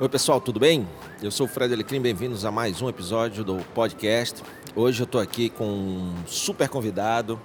[0.00, 0.88] Oi pessoal, tudo bem?
[1.22, 4.42] Eu sou o Fred Alecrim, bem-vindos a mais um episódio do podcast.
[4.74, 7.38] Hoje eu estou aqui com um super convidado,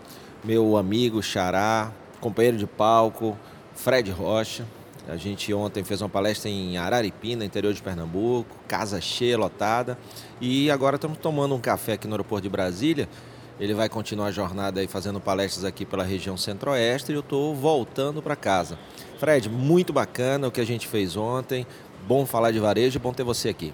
[0.43, 1.91] meu amigo Xará,
[2.21, 3.37] companheiro de palco,
[3.75, 4.65] Fred Rocha.
[5.09, 9.97] A gente ontem fez uma palestra em Araripina, interior de Pernambuco, casa cheia, lotada.
[10.39, 13.09] E agora estamos tomando um café aqui no aeroporto de Brasília.
[13.59, 17.55] Ele vai continuar a jornada aí fazendo palestras aqui pela região centro-oeste e eu estou
[17.55, 18.77] voltando para casa.
[19.19, 21.65] Fred, muito bacana o que a gente fez ontem.
[22.07, 23.73] Bom falar de varejo, bom ter você aqui.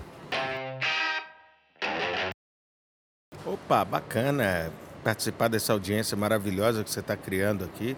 [3.46, 4.72] Opa, bacana
[5.04, 7.96] participar dessa audiência maravilhosa que você está criando aqui.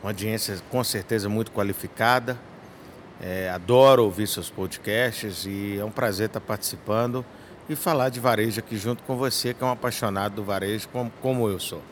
[0.00, 2.38] Uma audiência com certeza muito qualificada.
[3.20, 7.26] É, adoro ouvir seus podcasts e é um prazer estar participando
[7.68, 11.10] e falar de varejo aqui junto com você, que é um apaixonado do varejo, como,
[11.20, 11.82] como eu sou.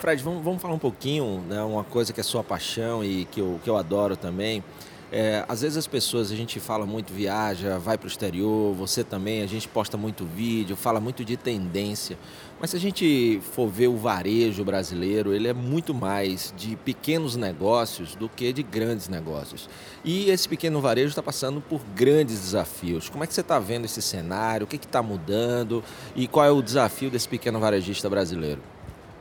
[0.00, 3.40] Fred, vamos, vamos falar um pouquinho, né, uma coisa que é sua paixão e que
[3.40, 4.62] eu, que eu adoro também.
[5.10, 9.02] É, às vezes as pessoas, a gente fala muito, viaja, vai para o exterior, você
[9.02, 12.16] também, a gente posta muito vídeo, fala muito de tendência.
[12.60, 17.36] Mas se a gente for ver o varejo brasileiro, ele é muito mais de pequenos
[17.36, 19.68] negócios do que de grandes negócios.
[20.04, 23.08] E esse pequeno varejo está passando por grandes desafios.
[23.08, 24.64] Como é que você está vendo esse cenário?
[24.64, 25.82] O que está mudando?
[26.14, 28.60] E qual é o desafio desse pequeno varejista brasileiro?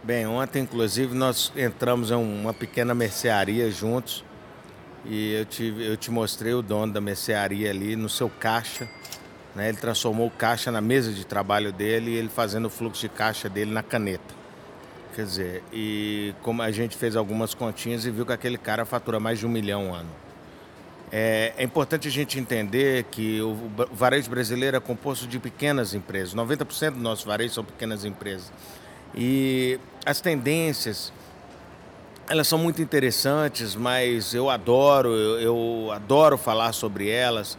[0.08, 4.23] Bem, ontem, inclusive, nós entramos em uma pequena mercearia juntos
[5.05, 8.88] e eu te, eu te mostrei o dono da mercearia ali no seu caixa.
[9.53, 9.67] Né?
[9.67, 13.09] Ele transformou o caixa na mesa de trabalho dele e ele fazendo o fluxo de
[13.09, 14.33] caixa dele na caneta.
[15.13, 19.19] Quer dizer, e como a gente fez algumas continhas e viu que aquele cara fatura
[19.19, 20.09] mais de um milhão ano.
[21.11, 23.58] É, é importante a gente entender que o
[23.91, 26.33] varejo brasileiro é composto de pequenas empresas.
[26.33, 28.53] 90% do nosso varejo são pequenas empresas.
[29.16, 31.11] E as tendências,
[32.30, 37.58] elas são muito interessantes, mas eu adoro, eu, eu, adoro falar sobre elas.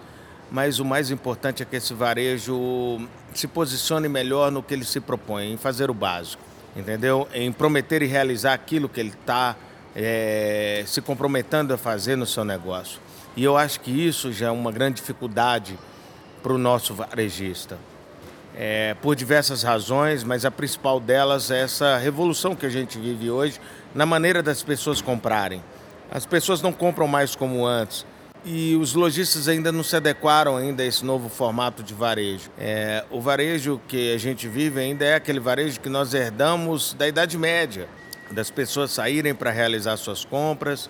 [0.50, 4.98] Mas o mais importante é que esse varejo se posicione melhor no que ele se
[4.98, 6.42] propõe, em fazer o básico,
[6.74, 7.28] entendeu?
[7.34, 9.56] Em prometer e realizar aquilo que ele está
[9.94, 12.98] é, se comprometendo a fazer no seu negócio.
[13.36, 15.78] E eu acho que isso já é uma grande dificuldade
[16.42, 17.78] para o nosso varejista
[18.56, 23.30] é, por diversas razões, mas a principal delas é essa revolução que a gente vive
[23.30, 23.60] hoje
[23.94, 25.62] na maneira das pessoas comprarem.
[26.10, 28.06] As pessoas não compram mais como antes
[28.44, 32.50] e os lojistas ainda não se adequaram ainda a esse novo formato de varejo.
[32.58, 37.06] É, o varejo que a gente vive ainda é aquele varejo que nós herdamos da
[37.06, 37.88] Idade Média,
[38.30, 40.88] das pessoas saírem para realizar suas compras,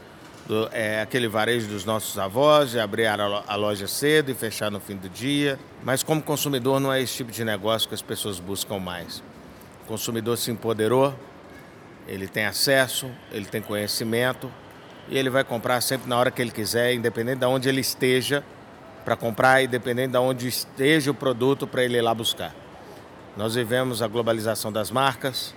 [0.48, 4.81] do, é, aquele varejo dos nossos avós, de abrir a loja cedo e fechar no
[4.81, 5.59] fim do dia.
[5.84, 9.22] Mas como consumidor não é esse tipo de negócio que as pessoas buscam mais.
[9.84, 11.14] O consumidor se empoderou,
[12.08, 14.50] ele tem acesso, ele tem conhecimento
[15.08, 18.42] e ele vai comprar sempre na hora que ele quiser, independente de onde ele esteja
[19.04, 22.54] para comprar, independente de onde esteja o produto para ele ir lá buscar.
[23.37, 25.54] Nós vivemos a globalização das marcas,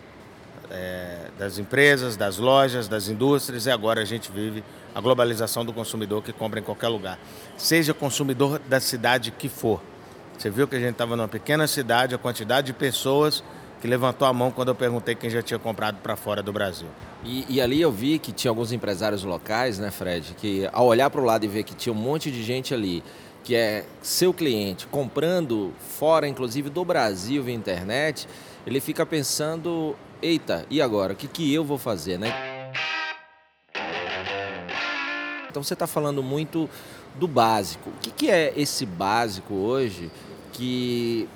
[0.71, 5.73] é, das empresas, das lojas, das indústrias e agora a gente vive a globalização do
[5.73, 7.19] consumidor que compra em qualquer lugar.
[7.57, 9.81] Seja consumidor da cidade que for.
[10.37, 13.43] Você viu que a gente estava numa pequena cidade, a quantidade de pessoas
[13.79, 16.88] que levantou a mão quando eu perguntei quem já tinha comprado para fora do Brasil.
[17.23, 21.09] E, e, ali eu vi que tinha alguns empresários locais, né, Fred, que ao olhar
[21.09, 23.03] para o lado e ver que tinha um monte de gente ali
[23.43, 28.27] que é seu cliente comprando fora, inclusive do Brasil via internet,
[28.67, 31.13] ele fica pensando eita, e agora?
[31.13, 32.33] O que, que eu vou fazer, né?
[35.49, 36.69] Então você está falando muito
[37.15, 37.89] do básico.
[37.89, 40.09] O que, que é esse básico hoje
[40.53, 41.27] que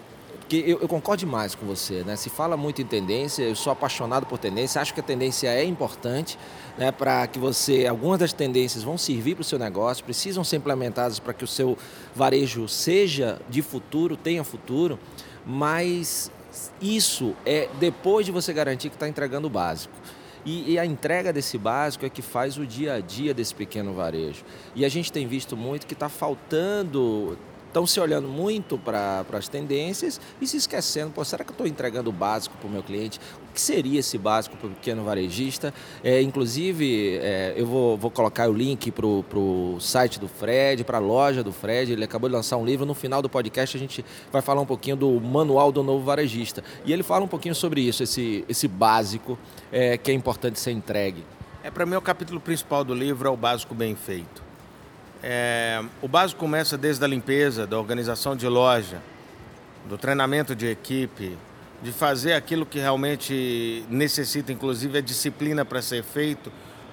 [0.48, 2.16] que eu, eu, concordo demais com você, né?
[2.16, 5.64] Se fala muito em tendência, eu sou apaixonado por tendência, acho que a tendência é
[5.64, 6.38] importante,
[6.78, 6.92] né?
[6.92, 11.20] Para que você, algumas das tendências vão servir para o seu negócio, precisam ser implementadas
[11.20, 11.76] para que o seu
[12.14, 15.00] varejo seja de futuro, tenha futuro,
[15.44, 16.32] mas
[16.82, 19.94] isso é depois de você garantir que está entregando o básico.
[20.46, 23.94] E, e, a entrega desse básico é que faz o dia a dia desse pequeno
[23.94, 24.44] varejo.
[24.76, 27.36] E a gente tem visto muito que está faltando
[27.76, 31.68] estão se olhando muito para as tendências e se esquecendo, pô, será que eu estou
[31.68, 33.20] entregando o básico para o meu cliente?
[33.50, 35.74] O que seria esse básico para o pequeno varejista?
[36.02, 41.00] É, inclusive, é, eu vou, vou colocar o link para o site do Fred, para
[41.00, 43.80] a loja do Fred, ele acabou de lançar um livro, no final do podcast a
[43.80, 46.64] gente vai falar um pouquinho do manual do novo varejista.
[46.86, 49.38] E ele fala um pouquinho sobre isso, esse, esse básico
[49.70, 51.26] é, que é importante ser entregue.
[51.62, 54.45] É, para mim, o capítulo principal do livro é o básico bem feito.
[55.28, 59.02] É, o básico começa desde a limpeza, da organização de loja,
[59.90, 61.36] do treinamento de equipe,
[61.82, 66.52] de fazer aquilo que realmente necessita, inclusive a disciplina para ser feito,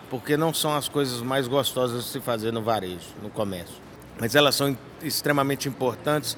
[0.08, 3.76] porque não são as coisas mais gostosas de se fazer no varejo, no comércio.
[4.18, 6.34] Mas elas são extremamente importantes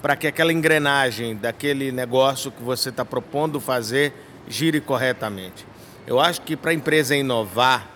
[0.00, 4.14] para que aquela engrenagem daquele negócio que você está propondo fazer
[4.48, 5.66] gire corretamente.
[6.06, 7.93] Eu acho que para a empresa inovar,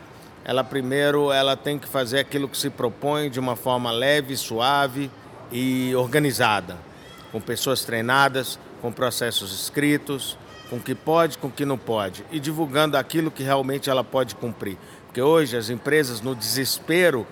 [0.49, 5.11] ela primeiro ela tem que fazer aquilo que se propõe de uma forma leve, suave
[5.53, 6.79] e organizada,
[7.31, 10.39] com pessoas treinadas, com processos escritos,
[10.71, 14.03] com o que pode, com o que não pode e divulgando aquilo que realmente ela
[14.03, 14.79] pode cumprir.
[15.05, 17.27] Porque hoje as empresas no desespero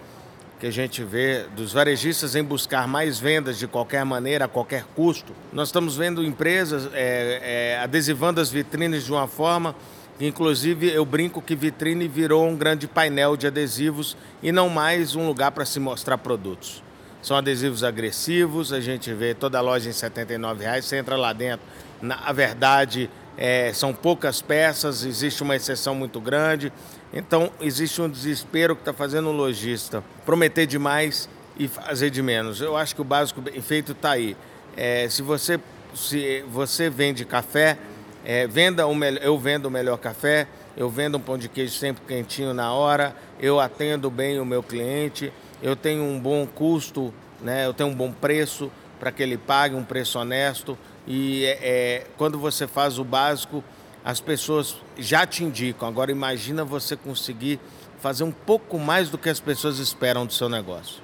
[0.60, 4.84] que a gente vê dos varejistas em buscar mais vendas de qualquer maneira, a qualquer
[4.94, 5.32] custo.
[5.54, 9.74] Nós estamos vendo empresas é, é, adesivando as vitrines de uma forma
[10.20, 15.26] inclusive, eu brinco que vitrine virou um grande painel de adesivos e não mais um
[15.26, 16.82] lugar para se mostrar produtos.
[17.22, 21.32] São adesivos agressivos, a gente vê toda a loja em 79 reais, você entra lá
[21.32, 21.66] dentro,
[22.00, 26.72] na verdade, é, são poucas peças, existe uma exceção muito grande.
[27.12, 31.28] Então, existe um desespero que está fazendo o lojista prometer demais
[31.58, 32.60] e fazer de menos.
[32.60, 34.36] Eu acho que o básico bem feito está aí.
[34.76, 35.60] É, se, você,
[35.94, 37.78] se você vende café,
[38.28, 38.82] é, venda
[39.22, 43.14] eu vendo o melhor café, eu vendo um pão de queijo sempre quentinho na hora,
[43.38, 45.32] eu atendo bem o meu cliente,
[45.62, 48.68] eu tenho um bom custo, né, eu tenho um bom preço
[48.98, 50.76] para que ele pague, um preço honesto.
[51.06, 53.62] E é, é, quando você faz o básico,
[54.04, 55.86] as pessoas já te indicam.
[55.86, 57.60] Agora imagina você conseguir
[58.00, 61.00] fazer um pouco mais do que as pessoas esperam do seu negócio.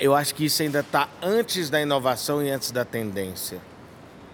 [0.00, 3.60] Eu acho que isso ainda está antes da inovação e antes da tendência.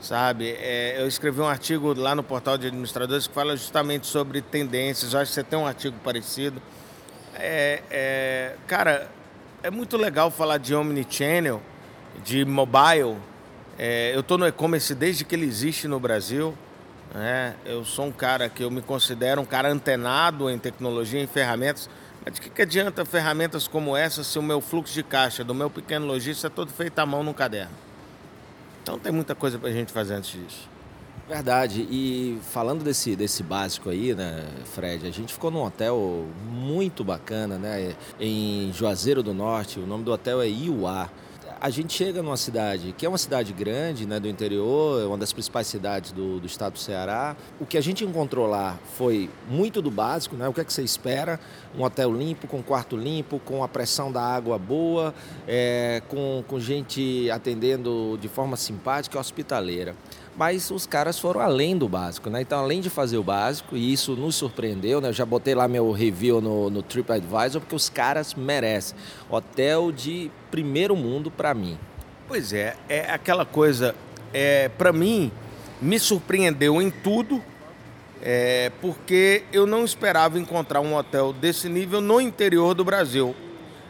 [0.00, 4.40] Sabe, é, eu escrevi um artigo lá no portal de administradores que fala justamente sobre
[4.40, 5.12] tendências.
[5.12, 6.62] Eu acho que você tem um artigo parecido.
[7.34, 9.10] É, é, cara,
[9.60, 11.60] é muito legal falar de omnichannel,
[12.24, 13.16] de mobile.
[13.76, 16.56] É, eu estou no e-commerce desde que ele existe no Brasil.
[17.12, 17.56] Né?
[17.64, 21.90] Eu sou um cara que eu me considero um cara antenado em tecnologia, em ferramentas.
[22.24, 25.54] Mas de que, que adianta ferramentas como essa se o meu fluxo de caixa do
[25.54, 27.87] meu pequeno lojista é todo feito à mão no caderno?
[28.88, 30.66] Então tem muita coisa para a gente fazer antes disso.
[31.28, 31.86] Verdade.
[31.90, 37.58] E falando desse, desse básico aí, né, Fred, a gente ficou num hotel muito bacana,
[37.58, 39.78] né, em Juazeiro do Norte.
[39.78, 41.10] O nome do hotel é Iuá.
[41.60, 45.18] A gente chega numa cidade que é uma cidade grande, né, do interior, é uma
[45.18, 47.36] das principais cidades do, do estado do Ceará.
[47.58, 50.46] O que a gente encontrou lá foi muito do básico, né?
[50.46, 51.40] O que é que você espera?
[51.76, 55.12] Um hotel limpo, com quarto limpo, com a pressão da água boa,
[55.48, 59.96] é, com, com gente atendendo de forma simpática hospitaleira
[60.38, 62.40] mas os caras foram além do básico, né?
[62.40, 65.08] Então, além de fazer o básico, e isso nos surpreendeu, né?
[65.08, 68.96] Eu já botei lá meu review no, no TripAdvisor, porque os caras merecem.
[69.28, 71.78] Hotel de primeiro mundo para mim.
[72.26, 73.94] Pois é, é aquela coisa,
[74.32, 75.32] é, para mim,
[75.80, 77.42] me surpreendeu em tudo,
[78.20, 83.34] é, porque eu não esperava encontrar um hotel desse nível no interior do Brasil.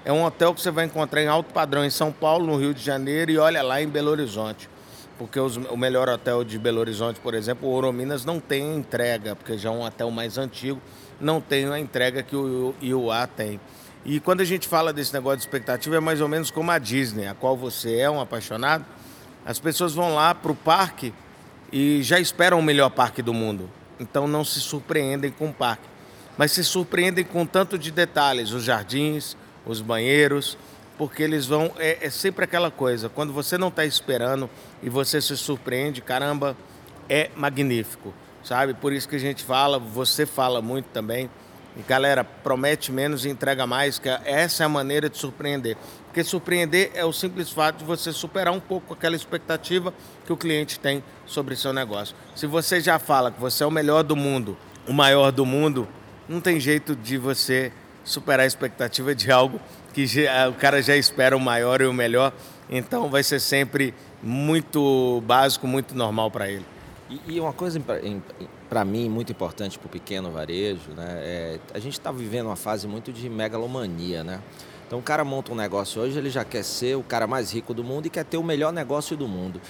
[0.05, 2.73] É um hotel que você vai encontrar em alto padrão em São Paulo, no Rio
[2.73, 4.69] de Janeiro e olha lá em Belo Horizonte
[5.19, 9.35] porque os, o melhor hotel de Belo Horizonte, por exemplo, o Orominas, não tem entrega,
[9.35, 10.81] porque já é um hotel mais antigo,
[11.21, 13.61] não tem a entrega que o IUA tem.
[14.11, 16.79] E quando a gente fala desse negócio de expectativa, é mais ou menos como a
[16.79, 18.83] Disney, a qual você é um apaixonado.
[19.45, 21.13] As pessoas vão lá para o parque
[21.71, 23.69] e já esperam o melhor parque do mundo.
[24.01, 25.87] Então não se surpreendem com o parque.
[26.39, 29.37] Mas se surpreendem com tanto de detalhes, os jardins,
[29.67, 30.57] os banheiros,
[30.97, 31.71] porque eles vão.
[31.79, 34.49] É, é sempre aquela coisa, quando você não está esperando
[34.83, 36.57] e você se surpreende, caramba,
[37.11, 38.73] é magnífico, sabe?
[38.73, 41.29] Por isso que a gente fala, você fala muito também.
[41.79, 45.77] E galera, promete menos e entrega mais, que essa é a maneira de surpreender.
[46.07, 49.95] Porque surpreender é o simples fato de você superar um pouco aquela expectativa
[50.27, 52.17] que o cliente tem sobre seu negócio.
[52.35, 54.59] Se você já fala que você é o melhor do mundo,
[54.89, 55.87] o maior do mundo,
[56.29, 59.61] não tem jeito de você superar a expectativa de algo
[59.95, 62.33] que já, o cara já espera o maior e o melhor,
[62.69, 66.67] então vai ser sempre muito básico, muito normal para ele.
[67.09, 67.81] E, e, uma coisa
[68.69, 72.57] para mim muito importante para o pequeno varejo, né, é, a gente está vivendo uma
[72.57, 74.41] fase muito de megalomania, né?
[74.87, 77.75] Então o cara monta um negócio hoje, ele já quer ser o cara mais rico
[77.75, 79.61] do mundo e quer ter o melhor negócio do mundo.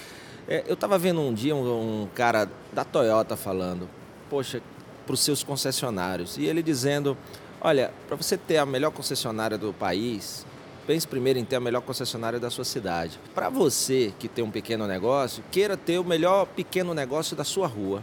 [0.47, 3.89] É, eu estava vendo um dia um, um cara da Toyota falando,
[4.31, 4.63] poxa,
[5.05, 7.17] para os seus concessionários, e ele dizendo
[7.61, 10.47] Olha, para você ter a melhor concessionária do país,
[10.87, 13.19] pense primeiro em ter a melhor concessionária da sua cidade.
[13.35, 17.67] Para você que tem um pequeno negócio, queira ter o melhor pequeno negócio da sua
[17.67, 18.01] rua,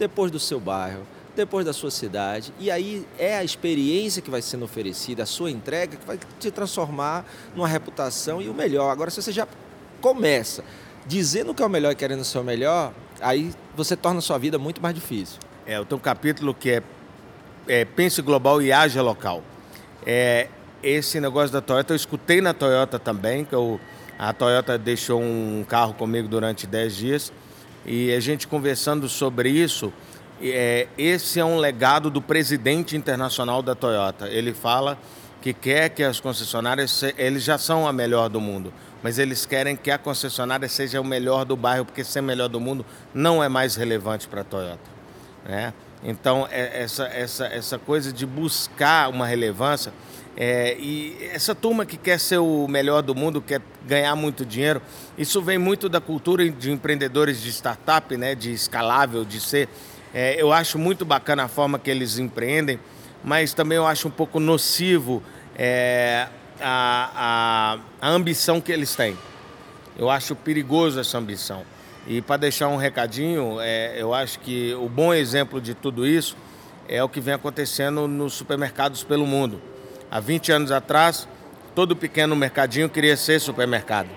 [0.00, 2.52] depois do seu bairro, depois da sua cidade.
[2.58, 6.50] E aí é a experiência que vai sendo oferecida, a sua entrega, que vai te
[6.50, 8.90] transformar numa reputação e o melhor.
[8.90, 9.46] Agora, se você já
[10.00, 10.64] começa
[11.06, 14.38] dizendo que é o melhor e querendo ser o melhor, aí você torna a sua
[14.38, 15.38] vida muito mais difícil.
[15.66, 16.82] É, eu tenho um capítulo que é,
[17.68, 19.42] é Pense Global e Haja Local.
[20.06, 20.48] É,
[20.82, 23.78] esse negócio da Toyota, eu escutei na Toyota também, que eu,
[24.18, 27.32] a Toyota deixou um carro comigo durante 10 dias,
[27.92, 29.92] e a gente conversando sobre isso,
[30.40, 34.28] é, esse é um legado do presidente internacional da Toyota.
[34.28, 34.96] Ele fala
[35.42, 39.74] que quer que as concessionárias, eles já são a melhor do mundo, mas eles querem
[39.74, 43.48] que a concessionária seja o melhor do bairro, porque ser melhor do mundo não é
[43.48, 44.88] mais relevante para a Toyota.
[45.44, 45.74] Né?
[46.04, 49.92] Então, é, essa, essa, essa coisa de buscar uma relevância,
[50.36, 54.80] é, e essa turma que quer ser o melhor do mundo, quer ganhar muito dinheiro,
[55.18, 59.68] isso vem muito da cultura de empreendedores de startup, né, de escalável, de ser.
[60.14, 62.78] É, eu acho muito bacana a forma que eles empreendem,
[63.22, 65.22] mas também eu acho um pouco nocivo
[65.56, 66.26] é,
[66.60, 69.16] a, a, a ambição que eles têm.
[69.98, 71.64] Eu acho perigoso essa ambição.
[72.06, 76.36] E para deixar um recadinho, é, eu acho que o bom exemplo de tudo isso
[76.88, 79.60] é o que vem acontecendo nos supermercados pelo mundo.
[80.12, 81.28] Há 20 anos atrás,
[81.72, 84.08] todo pequeno mercadinho queria ser supermercado.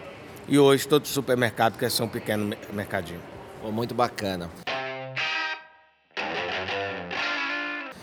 [0.47, 3.19] E hoje todo supermercado quer ser um pequeno mercadinho.
[3.61, 4.49] Pô, muito bacana.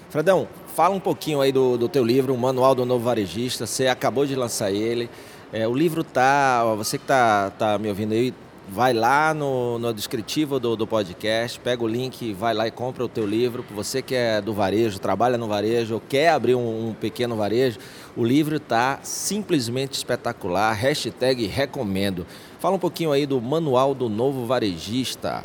[0.09, 3.67] Fredão, fala um pouquinho aí do, do teu livro, o Manual do Novo Varejista.
[3.67, 5.11] Você acabou de lançar ele.
[5.53, 6.63] É, o livro tá.
[6.77, 8.33] Você que tá, tá me ouvindo aí,
[8.69, 13.05] vai lá no, no descritivo do, do podcast, pega o link, vai lá e compra
[13.05, 13.65] o teu livro.
[13.71, 17.79] Você que é do varejo, trabalha no varejo, ou quer abrir um, um pequeno varejo,
[18.17, 20.73] o livro está simplesmente espetacular.
[20.73, 22.27] Hashtag recomendo.
[22.59, 25.45] Fala um pouquinho aí do Manual do Novo Varejista.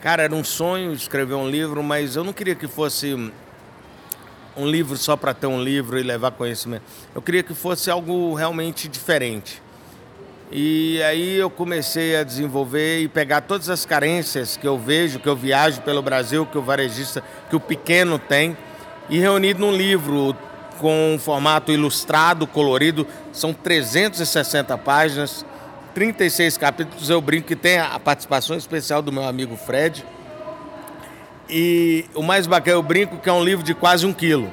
[0.00, 3.14] Cara, era um sonho escrever um livro, mas eu não queria que fosse
[4.56, 6.82] um livro só para ter um livro e levar conhecimento.
[7.14, 9.62] Eu queria que fosse algo realmente diferente.
[10.50, 15.28] E aí eu comecei a desenvolver e pegar todas as carências que eu vejo, que
[15.28, 18.56] eu viajo pelo Brasil, que o varejista, que o pequeno tem,
[19.10, 20.34] e reunir num livro
[20.78, 25.44] com um formato ilustrado, colorido, são 360 páginas,
[25.94, 30.04] 36 capítulos, eu brinco que tem a participação especial do meu amigo Fred,
[31.50, 34.52] e o mais bacana, eu brinco que é um livro de quase um quilo.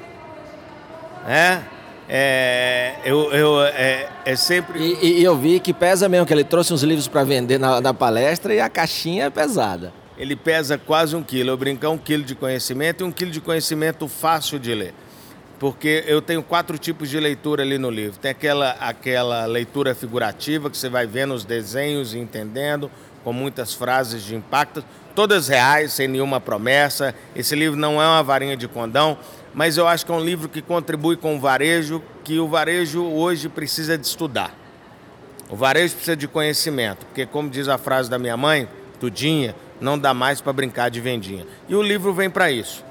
[1.28, 1.60] É,
[2.08, 4.80] é, eu, eu, é, é sempre.
[4.80, 7.82] E, e, eu vi que pesa mesmo, que ele trouxe uns livros para vender na,
[7.82, 9.92] na, palestra e a caixinha é pesada.
[10.18, 11.50] Ele pesa quase um quilo.
[11.50, 14.94] Eu brinco, é um quilo de conhecimento e um quilo de conhecimento fácil de ler.
[15.60, 18.20] Porque eu tenho quatro tipos de leitura ali no livro.
[18.20, 22.92] Tem aquela, aquela leitura figurativa que você vai vendo os desenhos e entendendo,
[23.24, 24.84] com muitas frases de impacto
[25.16, 27.16] todas reais, sem nenhuma promessa.
[27.36, 29.18] Esse livro não é uma varinha de condão,
[29.56, 33.06] mas eu acho que é um livro que contribui com o varejo, que o varejo
[33.06, 34.54] hoje precisa de estudar.
[35.50, 38.68] O varejo precisa de conhecimento, porque como diz a frase da minha mãe,
[39.00, 41.48] tudinha, não dá mais para brincar de vendinha.
[41.70, 42.84] E o livro vem para isso,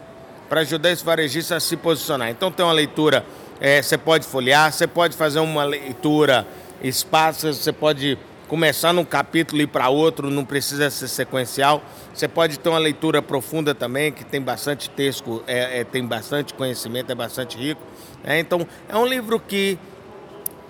[0.49, 2.31] para ajudar esse varejista a se posicionar.
[2.31, 3.27] Então tem uma leitura,
[3.61, 6.47] é, você pode folhear, você pode fazer uma leitura
[6.83, 8.19] espaço, você pode
[8.55, 11.83] começar num capítulo e ir para outro, não precisa ser sequencial.
[12.15, 16.55] Você pode ter uma leitura profunda também, que tem bastante texto, é, é tem bastante
[16.55, 17.83] conhecimento, é bastante rico.
[18.23, 19.77] É, então, é um livro que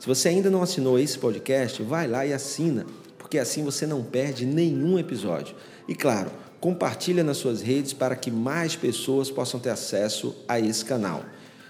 [0.01, 2.87] Se você ainda não assinou esse podcast, vai lá e assina,
[3.19, 5.55] porque assim você não perde nenhum episódio.
[5.87, 10.87] E claro, compartilha nas suas redes para que mais pessoas possam ter acesso a esse
[10.87, 11.23] canal.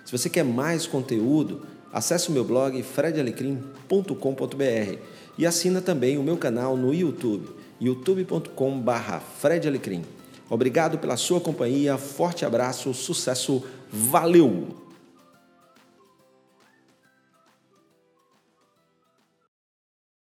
[0.04, 4.98] Se você quer mais conteúdo, Acesse o meu blog fredalecrim.com.br
[5.38, 7.48] e assina também o meu canal no YouTube,
[7.80, 10.04] youtube.com.br fredalecrim.
[10.50, 14.87] Obrigado pela sua companhia, forte abraço, sucesso, valeu!